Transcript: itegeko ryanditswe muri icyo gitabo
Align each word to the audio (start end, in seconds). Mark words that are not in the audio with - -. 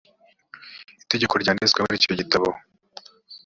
itegeko 1.03 1.33
ryanditswe 1.41 1.79
muri 1.81 1.95
icyo 1.99 2.13
gitabo 2.19 2.47